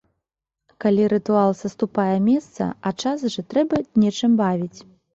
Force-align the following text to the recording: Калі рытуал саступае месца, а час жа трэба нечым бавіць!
Калі 0.85 1.03
рытуал 1.13 1.53
саступае 1.61 2.07
месца, 2.31 2.71
а 2.87 2.95
час 3.01 3.29
жа 3.37 3.41
трэба 3.55 3.85
нечым 4.03 4.31
бавіць! 4.45 4.79